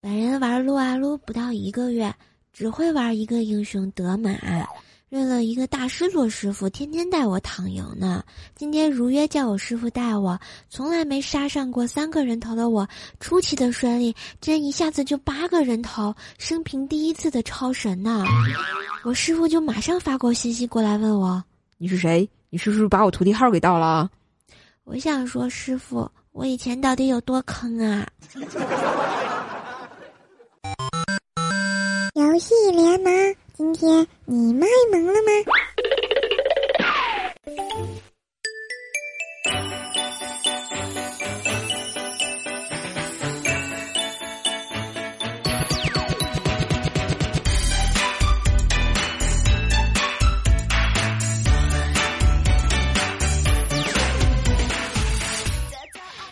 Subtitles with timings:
[0.00, 2.14] 本人玩撸啊撸不到一个月，
[2.52, 4.30] 只会玩一个英雄德玛，
[5.08, 8.22] 认了一个大师做师傅，天天带我躺赢呢。
[8.54, 10.38] 今天如约叫我师傅带我，
[10.70, 12.88] 从来没杀上过三个人头的我，
[13.18, 18.24] 出奇的顺利，竟然一下子就八个人头，生平第一次的超神呢！
[19.02, 21.42] 我师傅就马上发过信息过来问我
[21.76, 22.28] ：“你是谁？
[22.50, 24.08] 你是不是把我徒弟号给盗了？”
[24.84, 28.06] 我想说，师傅，我以前到底有多坑啊？
[32.38, 35.32] 游戏联盟，今天你卖萌了吗？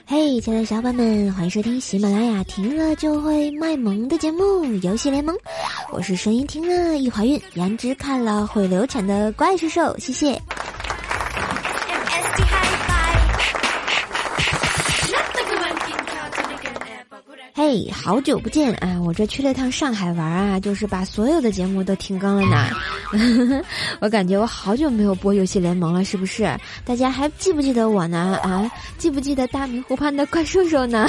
[0.08, 5.34] 嘿，亲爱的小伙伴们，欢迎收听喜马拉雅听了就会卖萌的节目《游戏联盟》，
[5.92, 10.40] 我是声音听了一怀孕，颜值看了会流产的怪兽兽，谢谢。
[17.54, 19.00] 嘿，好久不见啊！
[19.02, 23.64] 我这去了趟上海玩啊，就是把所有的节目都停更了呢。
[24.00, 26.54] 我感觉我好久没有播游戏联盟了，是不是？
[26.84, 28.38] 大家还记不记得我呢？
[28.42, 31.08] 啊，记不记得大明湖畔的怪兽兽呢？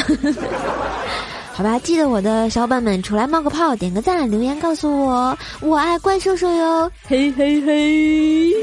[1.57, 6.91] 好吧，记得我的小伙伴们出来冒个泡，点个赞，留言告诉我，我爱怪兽兽哟！
[7.07, 8.53] 嘿嘿嘿。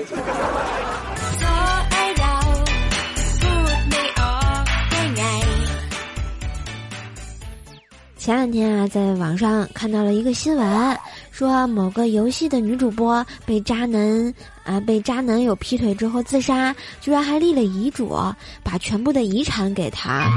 [8.17, 10.99] 前两天啊，在网上看到了一个新闻，
[11.35, 14.33] 说某个游戏的女主播被渣男
[14.63, 18.17] 啊被渣男友劈腿之后自杀，居然还立了遗嘱，
[18.63, 20.31] 把全部的遗产给他。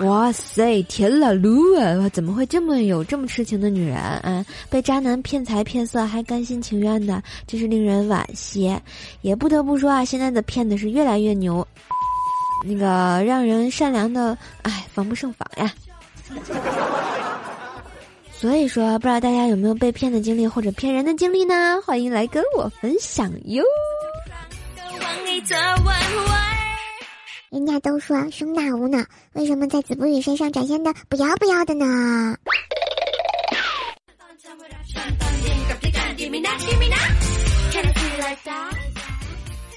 [0.00, 2.06] 哇塞，天啦噜啊！
[2.10, 4.44] 怎么会这么有这么痴情的女人啊？
[4.68, 8.78] 被渣男骗财骗色还甘心情愿的，真是令人惋惜。
[9.22, 11.66] 也不得不说啊，现在的骗子是越来越牛，
[12.66, 15.72] 那个让人善良的，哎，防不胜防呀。
[18.44, 21.80] 所以说，不知道大家有没有被骗的经历或者骗人的经历呢？
[21.80, 23.64] 欢迎来跟我分享哟。
[27.48, 29.02] 人家都说胸大无脑，
[29.32, 32.36] 为什么在子不语身上展现的不要不要的呢？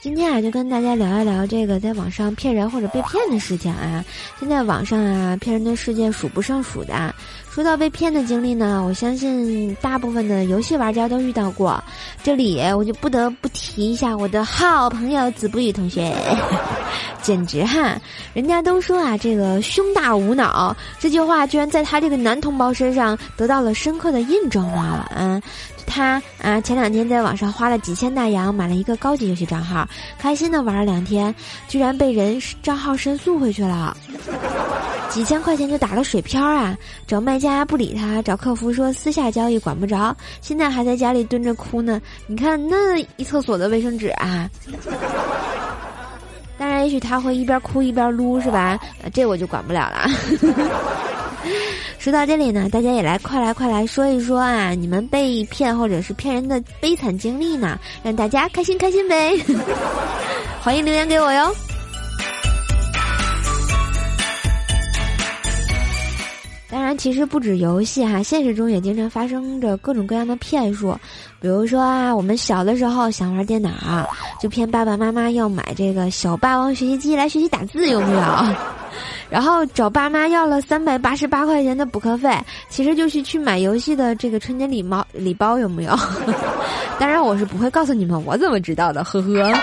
[0.07, 4.01] 今天啊，就跟大家聊一聊这个在网上骗人或者被骗的事情啊。
[4.39, 7.13] 现在网上啊，骗人的事件数不胜数的。
[7.51, 11.83] 说到被骗的经历呢，我相信大部分的游戏玩家都遇到过。
[12.23, 16.15] 这里我就不得不提一下我的好朋友子不语同学，
[17.21, 17.99] 简直哈！
[18.33, 25.05] 人家都说啊，这个胸大无脑这句话，居然在他这个男同胞身上得到了深刻的印证啊！
[25.13, 25.41] 嗯。
[25.87, 29.87] 他啊，前两天在网上花了几千大洋买了一个高级游戏账号，
[30.19, 31.33] 开心的玩了两天，
[31.67, 33.95] 居然被人账号申诉回去了，
[35.09, 36.77] 几千块钱就打了水漂啊！
[37.07, 41.99] 找卖家不理他，找客服说私下交易管不着，现在还在家里蹲着哭呢。
[42.27, 44.47] 你看那一厕所的卫生纸啊！
[46.59, 48.77] 当然，也许他会一边哭一边撸，是吧？
[49.13, 50.07] 这我就管不了了。
[52.07, 59.37] 说到这里呢，大家也来快来快来说一说啊，你们被骗或者是骗人的悲惨经历呢，让大家开心开心呗！
[60.63, 61.53] 欢迎留言给我哟。
[66.71, 70.97] 当然，其实不止游戏哈，现实中也经常发生着各种各样的骗术。
[71.41, 73.69] 比如说啊，我们小的时候想玩电脑，
[74.39, 78.21] 就骗爸爸妈妈要买这个小霸王学习机来学习打字，有没有？
[79.29, 82.29] 然后找爸妈要了三百八十八块钱的补课费，
[82.69, 85.97] 其实就是去买游戏的这个春节礼包礼包有没有？
[86.99, 89.53] 当然我是不会告诉你们，我怎么知道的，呵呵。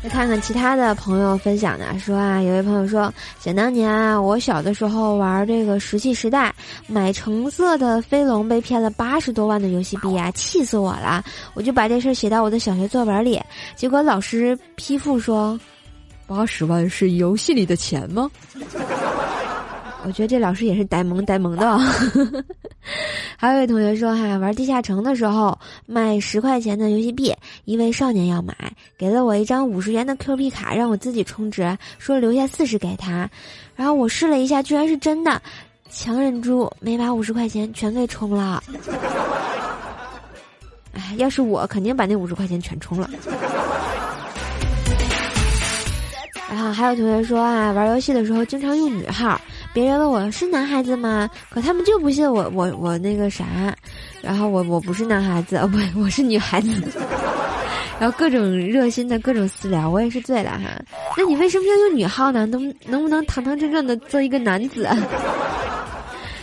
[0.00, 6.54] 再看看其他的朋友分享的，说啊，有位朋友说，想当年啊，我小的时候玩这个石器时代，
[6.90, 11.22] 买橙色的飞龙被骗了八十多万的游戏币啊，气死我了！
[11.52, 13.38] 我就把这事写到我的小学作文里，
[13.76, 15.60] 结果老师批复说，
[16.26, 18.30] 八十万是游戏里的钱吗？
[20.04, 21.78] 我觉得这老师也是呆萌呆萌的。
[23.36, 25.56] 还有一位同学说哈，玩地下城的时候
[25.86, 27.34] 卖十块钱的游戏币，
[27.66, 28.54] 一位少年要买，
[28.96, 33.28] 给了我一张五十元的 Q 币卡，让我自己充值，说留下四十给他。
[33.76, 35.40] 然后我试了一下，居然是真的，
[35.90, 38.62] 强忍住没把五十块钱全给充了。
[40.92, 43.08] 哎，要是我，肯定把那五十块钱全充了。
[46.50, 49.40] 然后还有同学说啊，玩游戏的时候经常用女号，
[49.72, 51.28] 别人问我是男孩子吗？
[51.50, 53.44] 可他们就不信我我我那个啥，
[54.22, 56.70] 然后我我不是男孩子，不，我是女孩子。
[58.00, 60.80] 然后各种热心的各种私聊，我也是醉了哈。
[61.16, 62.46] 那你为什么要用女号呢？
[62.46, 64.88] 能能不能堂堂正正的做一个男子？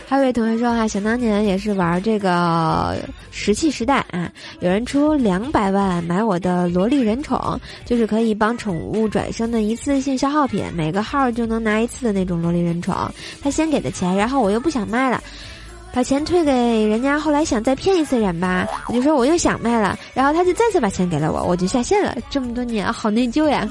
[0.08, 2.96] 还有一位同学说哈，想当年也是玩这个
[3.32, 4.30] 石器时代啊，
[4.60, 12.94] 有人出两百万买我的萝莉人宠，就是可以帮宠物转生的一次性消耗品，每个号就能拿一次的那种萝莉人宠。
[13.42, 15.20] 他先给的钱，然后我又不想卖了，
[15.92, 17.18] 把钱退给人家。
[17.18, 22.16] 后来想再骗一次人吧，我就说我又想卖了，然后他就再次把钱给了我，我就下线了。
[22.30, 23.68] 这么多年好内疚呀，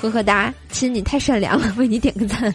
[0.00, 2.52] 呵呵哒，亲你太善良了，为你点个赞。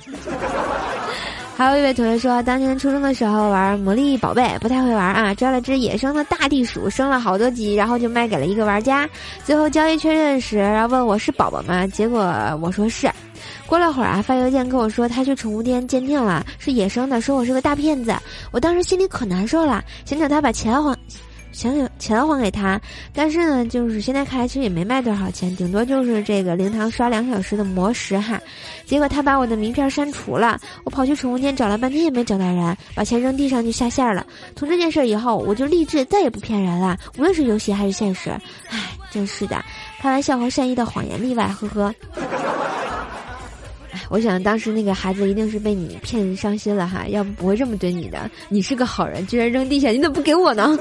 [1.58, 9.10] 还有一位同学说，当年初中的时候玩魔力宝贝，不太会玩啊，抓了只野生的大地鼠，升了好多级，然后就卖给了一个玩家。
[9.44, 11.88] 最后交易确认时，然后问我是宝宝吗？
[11.88, 12.22] 结果
[12.62, 13.10] 我说是。
[13.66, 18.14] 过了会儿啊，发邮件跟我说他去宠物店鉴定了，是野生的，说我是个大骗子。
[18.52, 20.96] 我当时心里可难受了，想找他把钱还。
[21.58, 22.80] 想想钱还给他，
[23.12, 28.40] 但是呢，就是现在看来其实也没卖多少钱，顶多就是这个灵堂刷两小时的魔石哈。
[28.86, 34.24] 结果他把我的名片删除了，我跑去宠物店找了半天也没找到人，把钱扔地上就下线了。
[34.56, 38.30] 从这件事以后，我就立志再也不骗人了，无论是游戏还是现实。
[38.70, 39.60] 唉，真是的，
[40.00, 41.92] 开玩笑和善意的谎言例外，呵呵。
[44.10, 48.30] 我想当时那个孩子一定是被你骗伤心了哈，要不不会这么对你的。
[48.48, 50.78] 你是个好人，居然扔地下，你怎么不给我呢？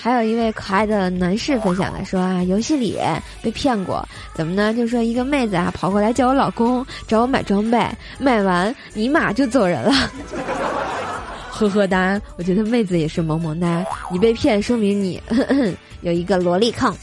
[0.00, 2.98] 还有一位可爱的男士分享的说啊，游戏里
[3.42, 4.72] 被骗过，怎么呢？
[4.72, 7.84] 就说一个妹子啊跑过来叫我老公，找我买装备，
[8.18, 9.92] 买完尼玛就走人了。
[11.50, 15.20] 呵呵哒，我觉得妹子也是萌萌哒，你被骗说明你。
[16.02, 16.94] 有一个萝莉控。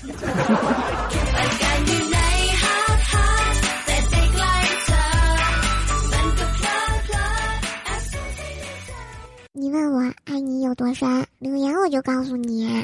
[10.66, 12.84] 有多深，留言我就告诉你。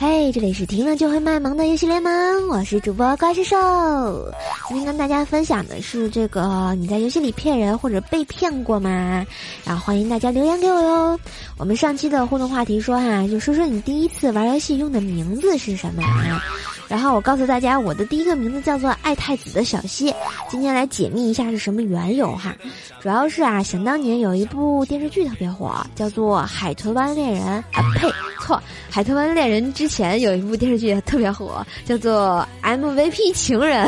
[0.00, 4.32] 嘿这里是听了就会卖萌的游戏联盟，我是主播怪兽兽。
[4.68, 9.26] 今天跟大家分享的是这个，你在游戏里骗人或者被骗过吗？
[9.64, 11.18] 然后欢迎大家留言给我哟。
[11.56, 16.44] 我们上期的互动话题说哈，就说说你第一次玩游戏用的名字是什么啊？
[16.88, 20.12] 然后我告诉大家，我的第一个名字叫做爱太子的小溪。
[20.48, 22.56] 今天来解密一下是什么缘由哈。
[23.00, 28.56] 主要是啊，想当年有一部电视剧特别火，叫做《海豚湾恋人》啊，呸，错，
[28.90, 32.46] 《海豚湾恋人》之前有一部电视剧特别火，叫做
[32.78, 33.86] 《MVP 情人》，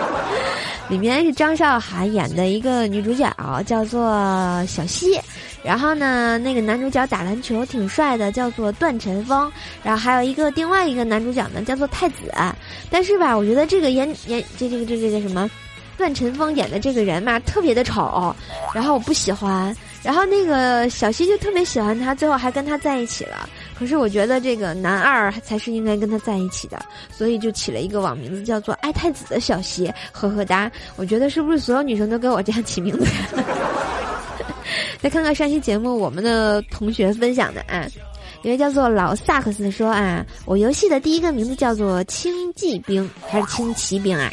[0.88, 3.32] 里面是张韶涵演的一个女主角，
[3.66, 4.12] 叫做
[4.66, 5.18] 小溪。
[5.62, 9.50] 然后呢，那个男主角打篮球挺帅的，叫做段晨风。
[9.82, 12.32] 然后还有一个另外一个男主角呢，叫做太子。
[12.90, 15.50] 但是吧，我觉得这个演演这这个这这个什么，
[15.96, 18.34] 段晨风演的这个人嘛，特别的丑，
[18.74, 19.76] 然后我不喜欢。
[20.02, 23.46] 然后那个小西就特别喜欢他，最后还跟他在一起了。
[23.78, 30.72] 可是我觉得这个男二才是应该跟他在一起的，所以就起了一个网名字叫做爱太子的小西，呵呵哒。
[30.96, 33.06] 我觉得是不是所有女生都给我这样起名字？
[35.00, 37.86] 再看看上期节目我们的同学分享的啊，
[38.42, 44.30] 一位叫做老萨克斯说啊，我游戏的第一个名字叫做轻骑兵还是轻骑兵啊？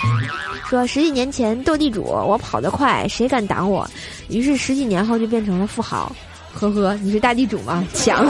[0.68, 3.90] 说十几年前斗地主，我跑得快，谁敢挡我？
[4.30, 6.14] 于是十几年后就变成了富豪。
[6.54, 7.86] 呵呵，你是大地主吗？
[7.94, 8.26] 强。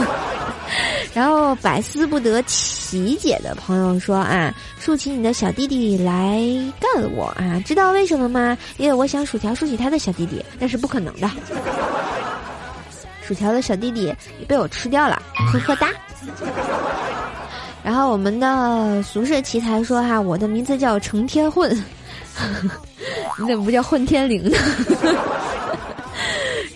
[1.14, 6.38] 然后百思不得其解的朋友说啊，竖起你的小弟弟来
[6.78, 7.60] 干我啊！
[7.64, 8.56] 知道为什么吗？
[8.76, 11.28] 因为我想薯条竖起他的小弟弟，那是不可能的。
[13.28, 14.04] 薯条的小弟弟
[14.40, 15.20] 也被我吃掉了，
[15.52, 15.90] 呵呵哒。
[17.84, 21.70] 然后我们的俗世奇才说哈，我的名字叫成天混，
[23.38, 24.56] 你怎么不叫混天绫呢？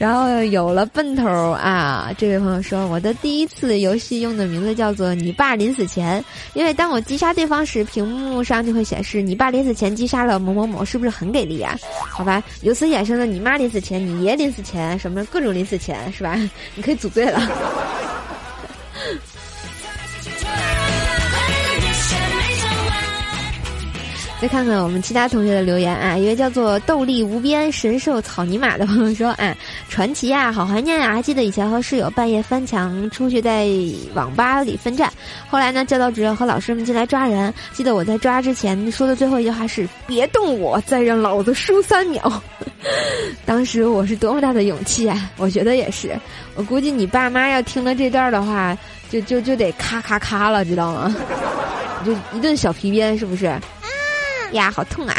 [0.03, 2.11] 然后有了奔头啊！
[2.19, 11.79] 这位朋友说，我的第一次游戏用的名字叫做“你爸临死前”，因为当我击杀对方时，屏幕上就会显示“你爸临死前击杀了某某某”，是不是很给力啊？
[12.11, 16.35] 好吧，由此衍生的“你妈临死前”“你爷临死前”什么各种临死前，是吧？
[16.75, 17.41] 你可以组队了。
[24.43, 29.57] 再看看我们其他同学的留言啊，一位叫做“斗力无边神兽草泥马”的朋友说：“啊，
[29.89, 31.13] 传奇啊，好怀念啊！
[31.15, 33.69] 还记得以前和室友半夜翻墙出去在
[34.15, 35.09] 网吧里奋战，
[35.49, 37.55] 后来呢，教导主任和老师们进来抓人。
[37.73, 42.43] 记得我在抓之前说的最后一句话是：“别动我，再让老子输三秒。”
[43.47, 45.31] 当时我是多么大的勇气啊！
[45.37, 46.19] 我觉得也是。
[46.57, 48.77] 我估计你爸妈要听了这段的话，
[49.09, 51.15] 就就就得咔咔咔了，知道吗？
[52.05, 53.57] 就一顿小皮鞭，是不是？
[54.53, 55.15] 呀，好痛啊！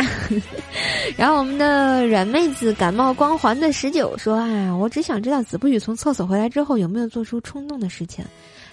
[1.17, 8.23] 然后我们的软妹子感冒光环的十九说啊，我只想知道子不语从厕所回来之后有没有做出冲动的事情。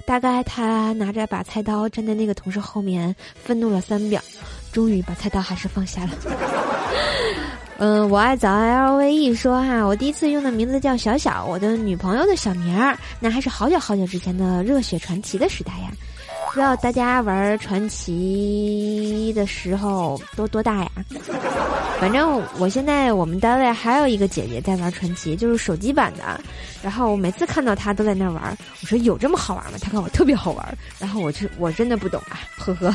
[0.06, 4.20] 大概他拿着把菜刀站在那个同事后面，愤怒了三秒，
[4.72, 6.10] 终于把菜刀还是放下了。
[7.78, 15.90] 嗯，我爱早爱 L V E 说哈，我第一次用的名字叫小小，我的女朋友的小名儿，那还是好久好久之前的热血传奇的时代呀。
[16.50, 20.90] 不知道大家玩传奇的时候多多大呀？
[22.00, 26.40] 反正我现在我们单位还有一个姐姐在玩传奇，就是手机版的。
[26.82, 29.78] 然后我每次看到她都在那玩，我说有这么好玩吗？
[29.80, 32.92] 她看我特别好玩，然后我就我真的不懂啊，呵呵。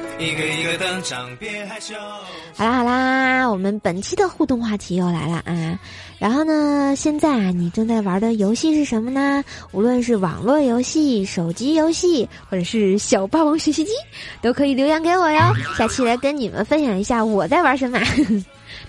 [0.24, 1.94] 一个一个登场，别害羞。
[2.56, 5.78] 好啦好啦，我们本期的互动话题又来了啊！
[6.18, 9.44] 然后呢，现在啊，你正在玩的游戏是什么呢？
[9.72, 13.92] 无论是网络游戏、手机游戏，或者是小霸王学习机，
[14.40, 15.40] 都可以留言给我哟。
[15.76, 18.00] 下期来跟你们分享一下我在玩什么。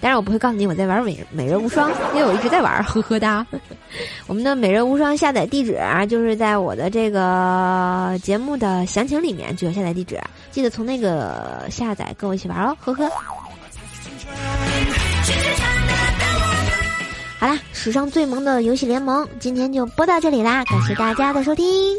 [0.02, 3.46] 当然，我不会告诉你我在玩美美人无双，因为我一直在玩，呵呵哒。
[4.28, 10.20] 我们的美人无双下载地址啊，就是在我的这个节目的详情里面就有下载地址，
[10.52, 13.10] 记得从那个下载跟我一起玩哦，呵呵。
[17.46, 21.96] 好啦，史上最萌的游戏联盟，今天就播到这里啦，感谢大家的收听。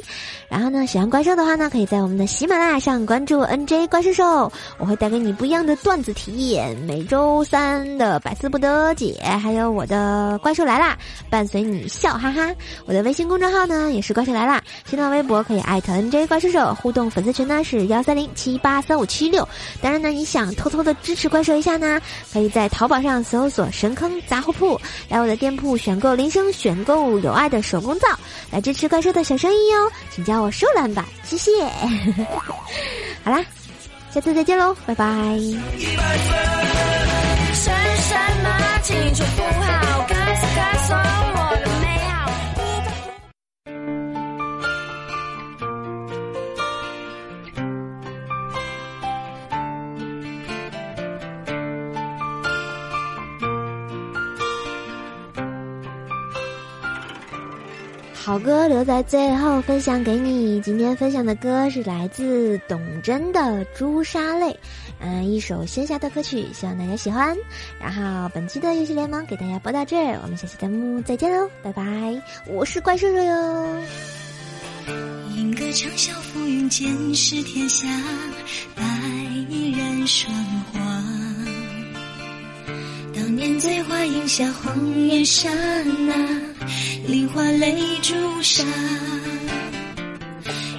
[0.48, 6.76] 然后呢，喜欢怪兽的话呢，可以在我们的喜马拉雅上关注 NJ 怪兽兽，我会带给你不一样的段子体验。
[6.78, 10.98] 每周三的百思不得解，还有我的怪兽来啦，
[11.30, 12.52] 伴随你笑哈哈。
[12.84, 19.48] 我的微信公众号呢也是怪兽来啦，新浪微博可以艾特 NJ 怪兽兽，互动粉丝群呢是幺三零七八三五七六。
[19.80, 22.00] 当然呢，你想偷偷的支持怪兽一下呢，
[22.32, 28.08] 可以在淘宝上搜索神坑杂货铺，来我的店铺选购铃声，选购有爱的手工皂，
[28.50, 30.40] 来支持怪兽的小生意哟，请叫。
[30.40, 31.50] 我收蓝吧，谢谢。
[33.24, 33.44] 好啦，
[34.12, 35.06] 下次再见喽，拜拜。
[58.26, 60.60] 好歌留在最后分享给你。
[60.60, 63.38] 今天分享的歌是来自董贞的
[63.72, 64.46] 《朱砂泪》，
[64.98, 67.36] 嗯，一首仙侠的歌曲，希望大家喜欢。
[67.80, 72.20] 然后本期的游戏联盟给大家播到这儿，我们下期节目再见喽，拜拜！
[72.48, 73.82] 我是怪兽兽哟。
[75.36, 77.86] 吟歌长啸浮云间，是天下
[78.74, 78.82] 白
[79.48, 80.34] 衣人霜
[80.72, 80.80] 华。
[83.14, 85.48] 当年醉花荫下，红颜刹
[86.08, 86.55] 那。
[87.08, 88.64] 梨花泪朱砂，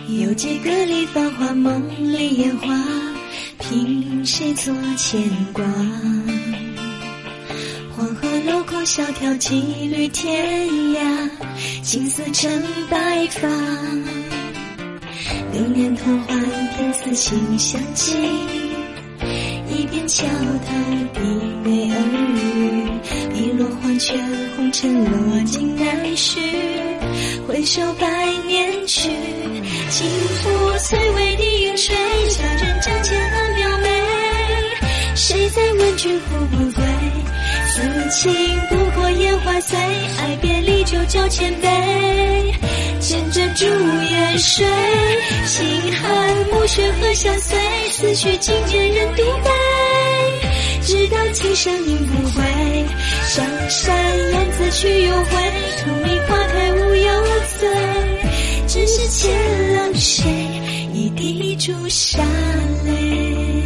[0.09, 1.81] 有几个里繁华，梦
[2.11, 2.67] 里烟花，
[3.59, 5.21] 凭谁做牵
[5.53, 5.63] 挂？
[7.95, 11.29] 黄河楼空萧条，几缕天涯，
[11.81, 13.47] 青丝成白发。
[15.53, 16.37] 流年同换，
[16.75, 18.11] 天此心相寄，
[19.77, 20.73] 一边桥头
[21.13, 21.19] 低
[21.63, 21.99] 眉耳
[22.33, 22.89] 语，
[23.31, 24.17] 碧落黄泉，
[24.55, 26.39] 红尘落尽难续。
[27.47, 29.11] 回首百年去，
[29.91, 30.07] 轻
[30.41, 31.95] 抚翠微的云水，
[32.29, 33.89] 佳人帐前暗描眉。
[35.13, 36.83] 谁在问君复不归？
[37.69, 38.33] 此情
[38.69, 42.51] 不过烟花碎，爱别离酒酒千杯。
[42.99, 44.65] 见着朱颜水，
[45.45, 46.26] 心寒
[46.67, 47.57] 雪和相随？
[47.89, 49.49] 思绪今年人独悲。
[50.81, 52.43] 直到青山音不回，
[53.25, 53.95] 上山
[54.31, 55.31] 燕子去又回，
[55.77, 57.23] 荼蘼花开无忧
[57.59, 57.69] 醉，
[58.67, 59.31] 只是欠
[59.73, 60.29] 了谁
[60.93, 62.23] 一滴朱砂
[62.85, 63.56] 泪。